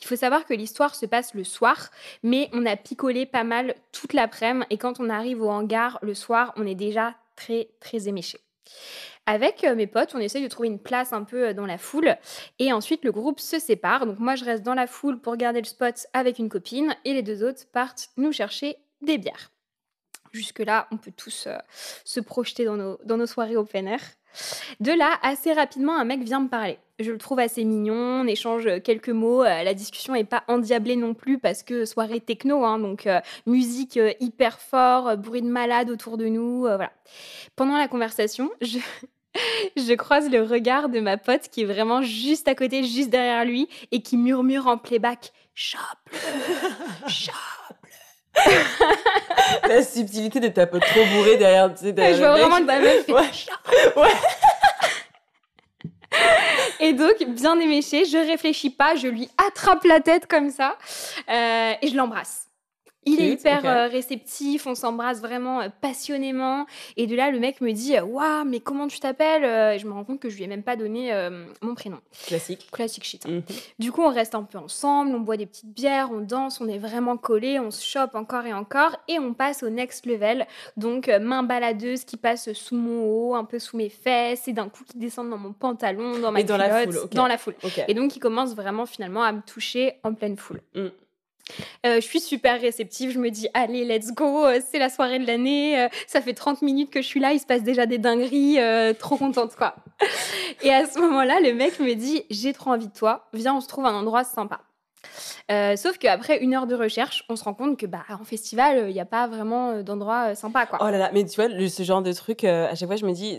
Il 0.00 0.06
faut 0.06 0.16
savoir 0.16 0.46
que 0.46 0.54
l'histoire 0.54 0.96
se 0.96 1.06
passe 1.06 1.32
le 1.34 1.44
soir, 1.44 1.90
mais 2.24 2.50
on 2.52 2.66
a 2.66 2.74
picolé 2.74 3.24
pas 3.24 3.44
mal 3.44 3.76
toute 3.92 4.14
l'après-midi, 4.14 4.66
et 4.70 4.78
quand 4.78 4.98
on 4.98 5.08
arrive 5.08 5.42
au 5.42 5.48
hangar 5.48 6.00
le 6.02 6.14
soir, 6.14 6.52
on 6.56 6.66
est 6.66 6.74
déjà 6.74 7.14
très, 7.36 7.68
très 7.78 8.08
éméché. 8.08 8.40
Avec 9.30 9.62
euh, 9.62 9.76
mes 9.76 9.86
potes, 9.86 10.16
on 10.16 10.18
essaye 10.18 10.42
de 10.42 10.48
trouver 10.48 10.66
une 10.66 10.80
place 10.80 11.12
un 11.12 11.22
peu 11.22 11.46
euh, 11.46 11.54
dans 11.54 11.64
la 11.64 11.78
foule 11.78 12.16
et 12.58 12.72
ensuite 12.72 13.04
le 13.04 13.12
groupe 13.12 13.38
se 13.38 13.60
sépare. 13.60 14.04
Donc 14.04 14.18
moi 14.18 14.34
je 14.34 14.44
reste 14.44 14.64
dans 14.64 14.74
la 14.74 14.88
foule 14.88 15.20
pour 15.20 15.36
garder 15.36 15.60
le 15.60 15.66
spot 15.66 16.08
avec 16.12 16.40
une 16.40 16.48
copine 16.48 16.96
et 17.04 17.12
les 17.12 17.22
deux 17.22 17.44
autres 17.44 17.62
partent 17.72 18.08
nous 18.16 18.32
chercher 18.32 18.76
des 19.02 19.18
bières. 19.18 19.52
Jusque-là, 20.32 20.88
on 20.90 20.96
peut 20.96 21.12
tous 21.16 21.46
euh, 21.46 21.56
se 22.04 22.18
projeter 22.18 22.64
dans 22.64 22.76
nos, 22.76 22.98
dans 23.04 23.18
nos 23.18 23.26
soirées 23.26 23.56
open 23.56 23.86
air. 23.86 24.00
De 24.80 24.90
là, 24.90 25.16
assez 25.22 25.52
rapidement, 25.52 25.96
un 25.96 26.04
mec 26.04 26.24
vient 26.24 26.40
me 26.40 26.48
parler. 26.48 26.78
Je 26.98 27.12
le 27.12 27.18
trouve 27.18 27.38
assez 27.38 27.62
mignon, 27.62 28.22
on 28.22 28.26
échange 28.26 28.68
quelques 28.82 29.10
mots. 29.10 29.44
la 29.44 29.74
discussion 29.74 30.14
n'est 30.14 30.24
pas 30.24 30.42
endiablée 30.48 30.96
non 30.96 31.14
plus 31.14 31.38
parce 31.38 31.62
que 31.62 31.84
soirée 31.84 32.20
techno, 32.20 32.64
hein, 32.64 32.78
donc 32.78 33.08
musique 33.46 33.98
hyper 34.20 34.60
fort, 34.60 35.16
bruit 35.16 35.42
de 35.42 35.48
malade 35.48 35.90
autour 35.90 36.16
de 36.16 36.26
nous. 36.26 36.60
voilà. 36.60 36.92
Pendant 37.56 37.76
la 37.76 37.88
conversation, 37.88 38.52
je, 38.60 38.78
je 39.76 39.94
croise 39.94 40.28
le 40.30 40.42
regard 40.42 40.88
de 40.88 41.00
ma 41.00 41.16
pote 41.16 41.48
qui 41.50 41.62
est 41.62 41.66
vraiment 41.66 42.02
juste 42.02 42.48
à 42.48 42.54
côté, 42.54 42.82
juste 42.84 43.10
derrière 43.10 43.44
lui 43.44 43.68
et 43.92 44.02
qui 44.02 44.16
murmure 44.16 44.66
en 44.66 44.78
playback 44.78 45.32
Chope-le 45.54 46.18
Chope 47.08 47.34
La 49.68 49.82
subtilité 49.82 50.40
de 50.40 50.48
ta 50.48 50.66
pote 50.66 50.82
trop 50.82 51.04
bourrée 51.06 51.36
derrière, 51.36 51.72
tu 51.74 51.84
sais, 51.84 51.92
derrière 51.92 52.16
Je 52.16 52.20
vois 52.22 52.32
mec. 52.34 52.40
vraiment 52.42 52.58
que 52.58 52.66
ma 52.66 52.78
meuf 52.80 53.04
fait 53.04 53.12
Ouais. 53.12 54.02
Ouais. 54.02 54.08
Et 56.80 56.92
donc, 56.92 57.22
bien 57.28 57.58
éméché, 57.60 58.04
je 58.04 58.16
réfléchis 58.16 58.70
pas, 58.70 58.94
je 58.96 59.06
lui 59.08 59.28
attrape 59.46 59.84
la 59.84 60.00
tête 60.00 60.26
comme 60.26 60.50
ça 60.50 60.76
euh, 61.28 61.72
et 61.80 61.88
je 61.88 61.96
l'embrasse. 61.96 62.49
Il 63.06 63.18
est 63.20 63.30
hyper 63.32 63.64
euh, 63.64 63.86
réceptif, 63.88 64.66
on 64.66 64.74
s'embrasse 64.74 65.20
vraiment 65.20 65.60
euh, 65.62 65.68
passionnément. 65.80 66.66
Et 66.98 67.06
de 67.06 67.16
là, 67.16 67.30
le 67.30 67.38
mec 67.38 67.60
me 67.62 67.72
dit 67.72 67.98
Waouh, 67.98 68.44
mais 68.44 68.60
comment 68.60 68.88
tu 68.88 69.00
t'appelles 69.00 69.44
Euh, 69.44 69.72
Et 69.74 69.78
je 69.78 69.86
me 69.86 69.92
rends 69.92 70.04
compte 70.04 70.20
que 70.20 70.28
je 70.28 70.36
lui 70.36 70.44
ai 70.44 70.46
même 70.46 70.62
pas 70.62 70.76
donné 70.76 71.12
euh, 71.12 71.46
mon 71.62 71.74
prénom. 71.74 71.98
Classique. 72.26 72.68
Classique 72.70 73.04
shit. 73.04 73.24
hein. 73.26 73.30
Mhm. 73.36 73.42
Du 73.78 73.90
coup, 73.90 74.02
on 74.02 74.10
reste 74.12 74.34
un 74.34 74.42
peu 74.42 74.58
ensemble, 74.58 75.14
on 75.14 75.20
boit 75.20 75.36
des 75.38 75.46
petites 75.46 75.72
bières, 75.72 76.10
on 76.12 76.20
danse, 76.20 76.60
on 76.60 76.68
est 76.68 76.78
vraiment 76.78 77.16
collés, 77.16 77.58
on 77.58 77.70
se 77.70 77.84
chope 77.84 78.14
encore 78.14 78.44
et 78.44 78.52
encore, 78.52 78.96
et 79.08 79.18
on 79.18 79.32
passe 79.32 79.62
au 79.62 79.70
next 79.70 80.04
level. 80.04 80.46
Donc, 80.76 81.08
euh, 81.08 81.18
main 81.18 81.42
baladeuse 81.42 82.04
qui 82.04 82.16
passe 82.18 82.52
sous 82.52 82.74
mon 82.76 83.04
haut, 83.04 83.34
un 83.34 83.44
peu 83.44 83.58
sous 83.58 83.76
mes 83.78 83.88
fesses, 83.88 84.46
et 84.46 84.52
d'un 84.52 84.68
coup 84.68 84.84
qui 84.84 84.98
descendent 84.98 85.30
dans 85.30 85.38
mon 85.38 85.52
pantalon, 85.52 86.18
dans 86.18 86.32
ma 86.32 86.40
Et 86.40 86.44
dans 86.44 86.56
la 86.58 86.84
culotte, 86.84 87.00
foule, 87.08 87.10
dans 87.16 87.26
la 87.26 87.38
foule. 87.38 87.54
Et 87.88 87.94
donc, 87.94 88.14
il 88.14 88.20
commence 88.20 88.54
vraiment 88.54 88.84
finalement 88.84 89.22
à 89.22 89.32
me 89.32 89.40
toucher 89.40 89.94
en 90.04 90.12
pleine 90.14 90.36
foule. 90.36 90.60
Mm. 90.74 90.88
Euh, 91.86 91.96
je 91.96 92.00
suis 92.00 92.20
super 92.20 92.60
réceptive, 92.60 93.10
je 93.10 93.18
me 93.18 93.30
dis 93.30 93.48
allez 93.54 93.84
let's 93.84 94.12
go, 94.12 94.44
euh, 94.44 94.60
c'est 94.70 94.78
la 94.78 94.88
soirée 94.88 95.18
de 95.18 95.26
l'année, 95.26 95.80
euh, 95.80 95.88
ça 96.06 96.20
fait 96.20 96.34
30 96.34 96.62
minutes 96.62 96.90
que 96.90 97.02
je 97.02 97.06
suis 97.06 97.20
là, 97.20 97.32
il 97.32 97.40
se 97.40 97.46
passe 97.46 97.62
déjà 97.62 97.86
des 97.86 97.98
dingueries, 97.98 98.58
trop 98.98 99.16
contente 99.16 99.56
quoi. 99.56 99.74
Et 100.62 100.72
à 100.72 100.86
ce 100.86 100.98
moment-là, 100.98 101.40
le 101.40 101.54
mec 101.54 101.78
me 101.80 101.94
dit 101.94 102.24
j'ai 102.30 102.52
trop 102.52 102.70
envie 102.70 102.88
de 102.88 102.92
toi, 102.92 103.28
viens 103.32 103.54
on 103.54 103.60
se 103.60 103.68
trouve 103.68 103.86
un 103.86 103.94
endroit 103.94 104.24
sympa. 104.24 104.60
Euh, 105.50 105.76
sauf 105.76 105.98
qu'après 105.98 106.38
une 106.38 106.54
heure 106.54 106.66
de 106.66 106.74
recherche, 106.74 107.24
on 107.28 107.36
se 107.36 107.44
rend 107.44 107.54
compte 107.54 107.78
que 107.78 107.86
bah 107.86 108.04
en 108.10 108.24
festival, 108.24 108.88
il 108.88 108.92
n'y 108.92 109.00
a 109.00 109.06
pas 109.06 109.26
vraiment 109.26 109.82
d'endroit 109.82 110.34
sympa 110.34 110.66
quoi. 110.66 110.78
Oh 110.80 110.90
là 110.90 110.98
là, 110.98 111.10
mais 111.12 111.24
tu 111.24 111.40
vois, 111.40 111.48
ce 111.68 111.82
genre 111.82 112.02
de 112.02 112.12
truc, 112.12 112.44
à 112.44 112.74
chaque 112.74 112.88
fois, 112.88 112.96
je 112.96 113.06
me 113.06 113.12
dis, 113.12 113.38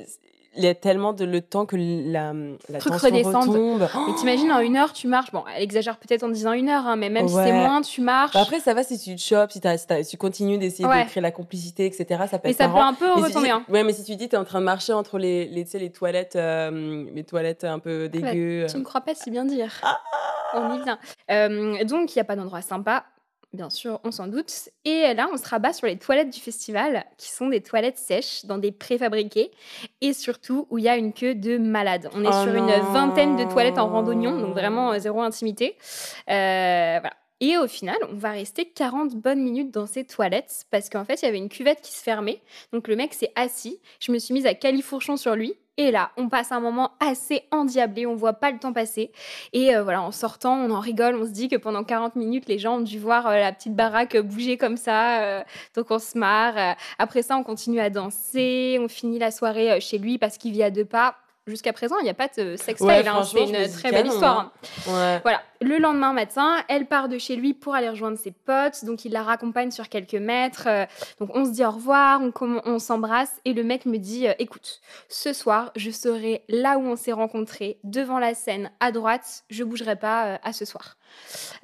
il 0.58 0.64
y 0.64 0.68
a 0.68 0.76
tellement 0.76 1.14
de 1.14 1.24
le 1.24 1.42
temps 1.42 1.66
que 1.66 1.76
la, 1.78 2.34
la 2.70 2.80
Truc 2.80 2.94
retombe. 2.94 3.88
Et 4.10 4.16
t'imagines 4.16 4.52
en 4.52 4.60
une 4.60 4.76
heure 4.76 4.92
tu 4.94 5.08
marches, 5.08 5.32
bon 5.32 5.44
elle 5.56 5.64
exagère 5.64 5.98
peut-être 5.98 6.24
en 6.24 6.30
disant 6.30 6.52
une 6.54 6.68
heure, 6.70 6.86
hein, 6.88 6.96
mais 6.98 7.10
même 7.10 7.28
si 7.28 7.34
c'est 7.36 7.40
Ouais. 7.42 7.52
moins 7.54 7.82
tu 7.82 8.02
marches. 8.02 8.34
Bah 8.34 8.42
après, 8.42 8.60
ça 8.60 8.74
va 8.74 8.84
si 8.84 9.00
tu 9.00 9.16
te 9.16 9.22
chopes, 9.22 9.52
si, 9.52 9.60
si 9.62 10.04
si 10.04 10.10
tu 10.12 10.18
continues 10.18 10.58
d'essayer 10.58 10.86
Ouais. 10.88 11.04
de 11.06 11.10
créer 11.10 11.22
la 11.22 11.32
complicité, 11.32 11.86
etc. 11.86 12.06
Ça 12.30 12.38
peut 12.38 12.42
mais 12.46 12.52
être 12.52 12.58
ça 12.58 12.68
peut 12.68 12.74
marrant. 12.74 12.88
un 12.90 12.94
peu 12.94 13.06
Mais 13.08 13.16
si 13.16 13.24
retomber. 13.30 13.46
dis- 13.48 13.52
hein. 13.52 13.64
Ouais, 13.70 13.84
mais 13.84 13.94
si 13.94 14.04
tu 14.04 14.16
dis 14.16 14.28
t'es 14.30 14.38
en 14.38 14.44
train 14.44 14.60
de 14.60 14.66
marcher 14.66 14.94
entre 14.94 15.18
les, 15.18 15.46
les, 15.46 15.66
les 15.74 15.92
toilettes, 15.92 16.36
euh, 16.36 17.06
les 17.14 17.24
toilettes 17.24 17.64
un 17.64 17.80
peu 17.80 18.10
dégueu. 18.10 18.66
Tu 18.70 18.78
ne 18.78 18.84
crois 18.84 19.02
pas 19.02 19.16
si 19.16 19.32
bien 19.32 19.46
dire. 19.46 19.72
On 20.54 20.74
y 20.76 20.84
vient. 20.84 21.00
Euh, 21.32 21.84
donc, 21.86 22.14
il 22.14 22.18
n'y 22.18 22.22
a 22.22 22.26
pas 22.26 22.36
d'endroit 22.36 22.62
sympa. 22.62 23.06
Bien 23.54 23.70
sûr, 23.70 24.00
on 24.04 24.12
s'en 24.12 24.28
doute. 24.28 24.70
Et 24.86 25.14
là, 25.14 25.30
on 25.32 25.38
se 25.38 25.48
rabat 25.48 25.74
sur 25.74 25.88
les 25.88 25.98
toilettes 25.98 26.30
du 26.30 26.40
festival, 26.40 27.06
qui 27.18 27.30
sont 27.30 27.50
des 27.50 27.62
toilettes 27.62 27.98
sèches, 27.98 28.46
dans 28.46 28.58
des 28.58 28.72
préfabriqués, 28.72 29.52
et 30.02 30.14
surtout 30.14 30.68
où 30.70 30.78
il 30.78 30.86
y 30.86 30.90
a 30.90 30.98
une 30.98 31.14
queue 31.14 31.36
de 31.36 31.58
malade. 31.58 32.10
On 32.14 32.24
est 32.24 32.30
Oh 32.30 32.44
sur 32.44 32.56
une 32.56 32.72
vingtaine 32.94 33.36
de 33.36 33.44
toilettes 33.44 33.78
en 33.78 33.88
randonnion, 33.88 34.40
donc 34.40 34.54
vraiment 34.54 34.94
euh, 34.94 35.00
zéro 35.00 35.22
intimité. 35.22 35.78
Euh, 36.30 36.98
voilà. 37.00 37.14
Et 37.44 37.58
au 37.58 37.68
final, 37.68 37.98
on 38.12 38.16
va 38.16 38.32
rester 38.32 38.66
40 38.66 39.16
bonnes 39.16 39.42
minutes 39.42 39.72
dans 39.72 39.88
ces 39.88 40.04
toilettes 40.04 40.66
parce 40.70 40.90
qu'en 40.90 41.04
fait, 41.04 41.24
il 41.24 41.26
y 41.26 41.28
avait 41.28 41.40
une 41.40 41.50
cuvette 41.50 41.82
qui 41.82 41.92
se 41.92 42.04
fermait. 42.04 42.40
Donc 42.72 42.88
le 42.88 42.96
mec 42.96 43.16
s'est 43.16 43.32
assis. 43.36 43.80
Je 44.00 44.12
me 44.12 44.20
suis 44.20 44.36
mise 44.36 44.46
à 44.46 44.54
califourchon 44.54 45.18
sur 45.18 45.36
lui. 45.36 45.56
Et 45.78 45.90
là, 45.92 46.12
on 46.18 46.30
passe 46.30 46.52
un 46.52 46.60
moment 46.60 46.92
assez 47.00 47.44
endiablé. 47.52 48.06
On 48.06 48.16
voit 48.16 48.34
pas 48.34 48.52
le 48.52 48.60
temps 48.60 48.74
passer. 48.74 49.12
Et 49.54 49.76
euh, 49.76 49.84
voilà, 49.84 50.02
en 50.02 50.12
sortant, 50.12 50.56
on 50.56 50.70
en 50.72 50.80
rigole. 50.80 51.16
On 51.16 51.26
se 51.26 51.32
dit 51.32 51.48
que 51.48 51.56
pendant 51.56 51.84
40 51.84 52.16
minutes, 52.16 52.48
les 52.48 52.60
gens 52.60 52.78
ont 52.78 52.82
dû 52.82 53.00
voir 53.00 53.28
euh, 53.28 53.38
la 53.40 53.52
petite 53.54 53.76
baraque 53.76 54.18
bouger 54.18 54.58
comme 54.58 54.78
ça. 54.78 55.22
euh, 55.24 55.44
donc 55.76 55.90
on 55.90 56.00
se 56.00 56.18
marre. 56.18 56.76
Après 57.00 57.22
ça, 57.22 57.38
on 57.38 57.44
continue 57.44 57.80
à 57.80 57.90
danser. 57.90 58.78
On 58.82 58.88
finit 58.88 59.20
la 59.20 59.32
soirée 59.32 59.80
chez 59.80 59.98
lui 59.98 60.18
parce 60.18 60.38
qu'il 60.38 60.52
vit 60.52 60.64
à 60.64 60.72
deux 60.72 60.86
pas. 60.86 61.16
Jusqu'à 61.52 61.74
présent, 61.74 61.98
il 62.00 62.04
n'y 62.06 62.10
a 62.10 62.14
pas 62.14 62.30
de 62.30 62.56
sextoy. 62.56 62.88
Ouais, 62.88 63.08
hein. 63.08 63.24
C'est 63.24 63.44
une 63.44 63.72
très 63.72 63.92
belle 63.92 64.08
histoire. 64.08 64.40
hein. 64.40 64.52
Ouais. 64.88 65.20
Voilà, 65.22 65.42
le 65.62 65.78
lendemain 65.78 66.14
matin, 66.14 66.56
elle 66.70 66.86
part 66.88 67.10
de 67.10 67.18
chez 67.18 67.36
lui 67.36 67.54
pour 67.54 67.76
aller 67.76 67.90
rejoindre 67.90 68.18
ses 68.18 68.32
potes, 68.32 68.84
donc 68.86 69.06
il 69.06 69.12
la 69.12 69.22
raccompagne 69.24 69.70
sur 69.72 69.90
quelques 69.90 70.14
mètres. 70.16 70.64
euh, 70.68 70.86
donc 71.20 71.30
on 71.36 71.46
se 71.46 71.52
dit 71.52 71.64
au 71.66 71.72
revoir, 71.72 72.22
on 72.42 72.80
s'embrasse 72.80 73.34
et 73.46 73.54
le 73.54 73.64
mec 73.64 73.86
me 73.86 73.98
dit 73.98 74.28
euh, 74.28 74.34
écoute, 74.40 74.80
ce 75.10 75.34
soir, 75.34 75.72
je 75.76 75.92
serai 75.92 76.44
là 76.50 76.78
où 76.78 76.82
on 76.88 76.96
s'est 76.96 77.12
rencontrés, 77.12 77.78
devant 77.84 78.18
la 78.18 78.34
scène 78.34 78.72
à 78.80 78.92
droite, 78.92 79.44
je 79.50 79.64
bougerai 79.64 79.98
pas 79.98 80.26
euh, 80.26 80.38
à 80.44 80.54
ce 80.54 80.66
soir. 80.66 80.96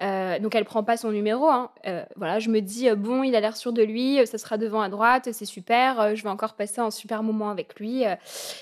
Euh, 0.01 0.39
donc 0.39 0.55
elle 0.55 0.65
prend 0.65 0.83
pas 0.83 0.97
son 0.97 1.11
numéro. 1.11 1.47
hein. 1.47 1.71
Euh, 1.85 2.03
voilà, 2.15 2.39
je 2.39 2.49
me 2.49 2.61
dis 2.61 2.89
euh, 2.89 2.95
bon, 2.95 3.23
il 3.23 3.35
a 3.35 3.39
l'air 3.39 3.57
sûr 3.57 3.73
de 3.73 3.83
lui, 3.83 4.19
ça 4.25 4.37
sera 4.37 4.57
devant 4.57 4.81
à 4.81 4.89
droite, 4.89 5.29
c'est 5.31 5.45
super. 5.45 6.15
je 6.15 6.23
vais 6.23 6.29
encore 6.29 6.55
passer 6.55 6.81
un 6.81 6.91
super 6.91 7.23
moment 7.23 7.49
avec 7.49 7.79
lui. 7.79 8.03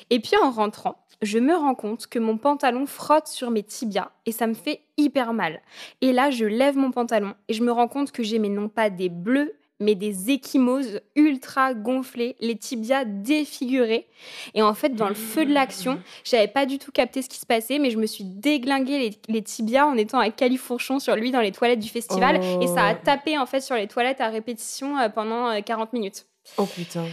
Et 0.10 0.20
puis 0.20 0.34
en 0.42 0.52
rentrant, 0.52 0.98
je 1.22 1.40
me 1.40 1.56
rends 1.56 1.76
compte 1.76 2.08
que 2.08 2.20
mon 2.20 2.38
pantalon 2.38 2.86
frotte 2.86 3.28
sur 3.28 3.52
mes 3.52 3.64
tibias 3.64 4.10
et 4.26 4.32
ça 4.32 4.48
me 4.48 4.54
fait 4.54 4.82
hyper 4.98 5.34
mal. 5.34 5.62
Et 6.02 6.14
là, 6.14 6.30
je 6.30 6.46
lève 6.46 6.78
mon 6.78 6.92
pantalon 6.92 7.34
et 7.48 7.54
je 7.54 7.64
me 7.64 7.72
rends 7.72 7.88
compte 7.88 8.12
que 8.12 8.24
j'ai 8.24 8.40
mais 8.40 8.50
non 8.50 8.70
pas 8.70 8.90
des 8.90 9.10
bleus, 9.10 9.54
mais 9.80 9.96
des 9.96 10.32
échymoses 10.32 11.02
ultra 11.16 11.74
gonflées, 11.74 12.36
les 12.40 12.56
tibias 12.58 13.04
défigurés. 13.06 14.08
Et 14.54 14.62
en 14.62 14.74
fait, 14.74 14.90
dans 14.96 15.10
le 15.10 15.16
feu 15.16 15.46
de 15.46 15.54
l'action, 15.54 16.00
j'avais 16.24 16.48
pas 16.48 16.66
du 16.66 16.78
tout 16.80 16.92
capté 16.92 17.22
ce 17.22 17.30
qui 17.30 17.38
se 17.40 17.46
passait, 17.46 17.78
mais 17.80 17.90
je 17.92 17.98
me 17.98 18.06
suis 18.06 18.24
déglingué 18.24 18.98
les, 18.98 19.34
les 19.34 19.42
tibias 19.42 19.86
en 19.86 19.98
étant 19.98 20.20
à 20.20 20.30
califourchon 20.30 21.00
sur 21.00 21.16
lui 21.16 21.32
dans 21.32 21.42
les 21.42 21.52
toilettes 21.52 21.80
du 21.80 21.90
festival. 21.90 22.40
Et 22.62 22.68
ça 22.68 22.86
a 22.86 22.94
Oh. 22.94 22.98
tapé 23.04 23.38
en 23.38 23.46
fait 23.46 23.62
sur 23.62 23.76
les 23.76 23.88
toilettes 23.88 24.22
à 24.22 24.30
répétition 24.30 24.98
euh, 24.98 25.10
pendant 25.10 25.50
euh, 25.50 25.62
40 25.62 25.92
minutes. 25.94 26.26
Oh 26.58 26.66
putain. 26.66 27.06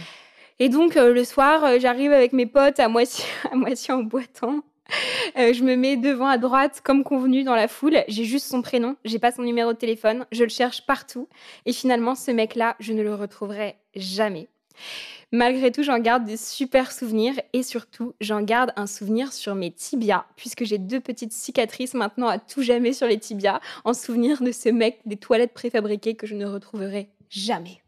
Et 0.59 0.69
donc, 0.69 0.95
euh, 0.95 1.13
le 1.13 1.23
soir, 1.23 1.63
euh, 1.65 1.77
j'arrive 1.79 2.13
avec 2.13 2.31
mes 2.31 2.45
potes 2.45 2.79
à 2.79 2.87
moitié, 2.87 3.25
à 3.51 3.55
moitié 3.55 3.93
en 3.93 4.03
boitant. 4.03 4.61
Euh, 5.35 5.51
je 5.51 5.63
me 5.63 5.75
mets 5.75 5.97
devant 5.97 6.27
à 6.27 6.37
droite, 6.37 6.81
comme 6.83 7.03
convenu, 7.03 7.43
dans 7.43 7.55
la 7.55 7.67
foule. 7.67 8.03
J'ai 8.07 8.23
juste 8.23 8.45
son 8.45 8.61
prénom, 8.61 8.95
j'ai 9.03 9.17
pas 9.17 9.31
son 9.31 9.41
numéro 9.41 9.73
de 9.73 9.77
téléphone. 9.77 10.25
Je 10.31 10.43
le 10.43 10.49
cherche 10.49 10.85
partout. 10.85 11.27
Et 11.65 11.73
finalement, 11.73 12.13
ce 12.13 12.29
mec-là, 12.29 12.75
je 12.79 12.93
ne 12.93 13.01
le 13.01 13.15
retrouverai 13.15 13.75
jamais. 13.95 14.47
Malgré 15.31 15.71
tout, 15.71 15.81
j'en 15.81 15.97
garde 15.97 16.25
des 16.25 16.37
super 16.37 16.91
souvenirs 16.91 17.33
et 17.53 17.63
surtout, 17.63 18.13
j'en 18.21 18.41
garde 18.41 18.71
un 18.75 18.85
souvenir 18.85 19.33
sur 19.33 19.55
mes 19.55 19.71
tibias, 19.71 20.25
puisque 20.35 20.63
j'ai 20.63 20.77
deux 20.77 20.99
petites 20.99 21.33
cicatrices 21.33 21.95
maintenant 21.95 22.27
à 22.27 22.37
tout 22.37 22.61
jamais 22.61 22.93
sur 22.93 23.07
les 23.07 23.17
tibias, 23.17 23.59
en 23.83 23.95
souvenir 23.95 24.43
de 24.43 24.51
ce 24.51 24.69
mec 24.69 24.99
des 25.05 25.17
toilettes 25.17 25.53
préfabriquées 25.53 26.15
que 26.15 26.27
je 26.27 26.35
ne 26.35 26.45
retrouverai 26.45 27.09
jamais. 27.29 27.82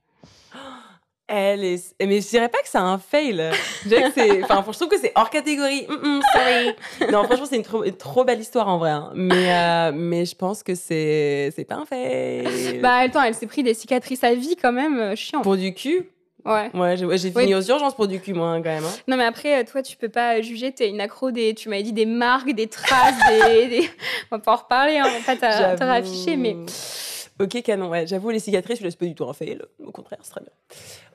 Elle 1.28 1.64
est... 1.64 1.96
Mais 2.06 2.22
je 2.22 2.28
dirais 2.30 2.50
pas 2.50 2.60
que 2.60 2.68
c'est 2.68 2.78
un 2.78 3.00
fail. 3.00 3.52
Je 3.84 3.90
dirais 3.90 4.04
que 4.04 4.14
c'est... 4.14 4.44
Enfin, 4.44 4.64
je 4.72 4.76
trouve 4.78 4.90
que 4.90 5.00
c'est 5.00 5.12
hors 5.16 5.30
catégorie. 5.32 5.88
Mm, 5.90 5.94
mm, 6.18 6.22
sorry. 6.34 7.12
Non, 7.12 7.24
franchement, 7.24 7.46
c'est 7.50 7.56
une 7.56 7.64
trop, 7.64 7.84
une 7.84 7.96
trop 7.98 8.24
belle 8.24 8.40
histoire 8.40 8.68
en 8.68 8.78
vrai. 8.78 8.92
hein. 8.92 9.12
Mais, 9.16 9.52
euh, 9.52 9.92
mais 9.94 10.26
je 10.26 10.36
pense 10.36 10.62
que 10.62 10.76
c'est, 10.76 11.52
c'est 11.56 11.66
pas 11.66 11.76
un 11.76 11.86
fail. 11.86 12.80
Bah 12.82 12.98
attends, 12.98 13.24
elle 13.24 13.34
s'est 13.34 13.48
pris 13.48 13.64
des 13.64 13.74
cicatrices 13.74 14.24
à 14.24 14.36
vie 14.36 14.56
quand 14.56 14.72
même, 14.72 15.00
euh, 15.00 15.16
chiant. 15.16 15.42
Pour 15.42 15.58
du 15.58 15.74
cul? 15.74 16.10
Ouais. 16.46 16.70
Ouais, 16.76 16.96
j'ai, 16.96 17.06
ouais, 17.08 17.18
j'ai 17.18 17.32
Oui. 17.36 17.42
fini 17.42 17.56
aux 17.56 17.62
urgences 17.64 17.96
pour 17.96 18.08
du 18.08 18.20
cul, 18.22 18.36
moi, 18.36 18.50
hein, 18.50 18.58
quand 18.62 18.70
même. 18.70 18.86
hein. 18.86 18.94
Non 19.08 19.18
mais 19.18 19.24
après, 19.26 19.60
euh, 19.60 19.64
toi, 19.64 19.82
tu 19.82 19.98
peux 19.98 20.10
pas 20.10 20.42
juger, 20.44 20.72
t'es 20.72 20.90
une 20.92 21.02
accro 21.02 21.32
des, 21.32 21.56
tu 21.56 21.70
m'avais 21.70 21.82
dit 21.82 21.92
des 21.92 22.06
marques, 22.06 22.52
des 22.54 22.68
traces, 22.68 23.16
des, 23.28 23.66
des- 23.80 23.90
On 24.32 24.36
va 24.36 24.40
pas 24.40 24.52
en 24.52 24.58
reparler, 24.58 24.98
hein, 25.00 25.06
on 25.08 25.20
va 25.20 25.26
pas 25.26 25.36
t'a- 25.36 25.76
J'avoue. 25.76 26.38
mais... 26.38 26.56
Ok, 27.40 27.62
canon, 27.64 27.90
ouais. 27.90 28.08
J'avoue, 28.08 28.30
les 28.30 28.40
cicatrices, 28.40 28.80
je 28.80 28.84
laisse 28.84 28.96
pas 28.96 29.06
du 29.06 29.14
tout 29.16 29.26
un 29.26 29.34
fail. 29.34 29.60
Au 29.86 29.92
contraire, 29.92 30.20
c'est 30.22 30.32
très 30.32 30.42
bien. 30.42 30.52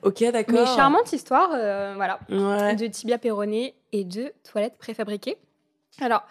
Ok, 0.03 0.23
d'accord. 0.31 0.53
Mais 0.59 0.65
charmante 0.75 1.11
histoire, 1.13 1.49
euh, 1.55 1.93
voilà, 1.95 2.19
Ouais. 2.29 2.75
de 2.75 2.85
tibia 2.87 3.17
péroné 3.17 3.73
et 3.91 4.03
de 4.03 4.31
toilettes 4.49 4.77
préfabriquées. 4.77 5.37
Alors, 5.99 6.23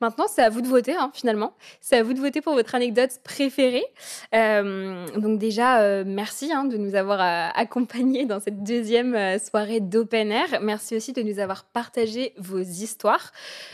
maintenant, 0.00 0.24
c'est 0.26 0.42
à 0.42 0.48
vous 0.48 0.62
de 0.62 0.66
voter, 0.68 0.94
hein, 0.94 1.10
finalement. 1.12 1.52
C'est 1.80 1.96
à 1.98 2.02
vous 2.02 2.14
de 2.14 2.18
voter 2.18 2.40
pour 2.40 2.54
votre 2.54 2.74
anecdote 2.74 3.10
préférée. 3.22 3.84
Euh, 4.34 5.06
donc 5.18 5.38
déjà, 5.38 5.80
euh, 5.82 6.02
merci 6.06 6.50
hein, 6.52 6.64
de 6.64 6.76
nous 6.78 6.94
avoir 6.94 7.20
euh, 7.20 7.48
accompagnés 7.54 8.24
dans 8.24 8.40
cette 8.40 8.62
deuxième 8.62 9.38
soirée 9.38 9.80
d'open 9.80 10.32
air. 10.32 10.60
Merci 10.62 10.96
aussi 10.96 11.12
de 11.12 11.22
nous 11.22 11.40
avoir 11.40 11.64
partagé 11.64 12.32
vos 12.38 12.60
histoires. 12.60 13.32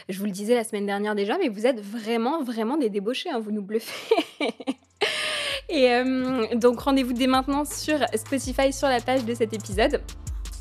Je 0.09 0.19
vous 0.19 0.25
le 0.25 0.33
disais 0.33 0.55
la 0.55 0.65
semaine 0.65 0.87
dernière 0.87 1.15
déjà, 1.15 1.39
mais 1.39 1.49
vous 1.49 1.67
êtes 1.67 1.81
vraiment, 1.81 2.43
vraiment 2.43 2.77
des 2.77 2.91
débauchés. 2.91 3.31
hein, 3.31 3.39
vous 3.39 3.53
nous 3.53 3.63
bluffez. 3.63 4.17
Et 5.69 5.91
euh, 5.91 6.47
donc 6.55 6.81
rendez-vous 6.81 7.13
dès 7.13 7.27
maintenant 7.27 7.65
sur 7.65 7.99
Spotify 8.15 8.73
sur 8.73 8.89
la 8.89 9.01
page 9.01 9.25
de 9.25 9.35
cet 9.35 9.53
épisode 9.53 10.01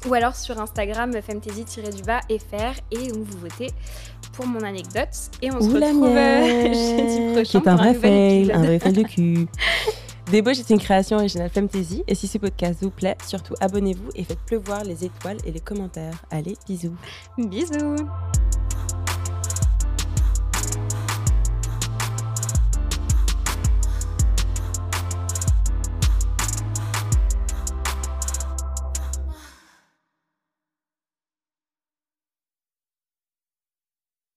ou 0.08 0.14
alors 0.14 0.36
sur 0.36 0.60
Instagram 0.60 1.14
femtasy-du-bas 1.22 2.22
fr 2.30 2.80
et 2.92 3.12
où 3.12 3.24
vous 3.24 3.38
votez 3.40 3.70
pour 4.34 4.46
mon 4.46 4.62
anecdote 4.62 5.08
et 5.42 5.52
on 5.52 5.60
se 5.60 5.70
retrouve 5.70 6.06
euh, 6.06 6.42
mienne, 6.42 6.74
jeudi 6.74 7.34
prochain 7.34 7.44
qui 7.44 7.58
est 7.58 7.70
un 7.70 7.76
vrai 7.76 7.94
fail, 7.94 8.52
un 8.52 8.64
vrai 8.64 8.80
fail 8.80 8.94
de 8.94 9.04
cul. 9.08 9.48
Débauche 10.32 10.60
est 10.60 10.70
une 10.70 10.80
création 10.80 11.18
originale 11.18 11.50
Fantasy. 11.50 12.04
Et 12.06 12.14
si 12.14 12.28
ce 12.28 12.38
podcast 12.38 12.80
vous 12.82 12.90
plaît, 12.90 13.16
surtout 13.26 13.54
abonnez-vous 13.62 14.10
et 14.14 14.26
faites 14.26 14.42
pleuvoir 14.46 14.84
les 14.84 15.06
étoiles 15.06 15.38
et 15.46 15.52
les 15.52 15.62
commentaires. 15.62 16.22
Allez, 16.30 16.58
bisous. 16.68 16.96
Bisous 17.38 17.96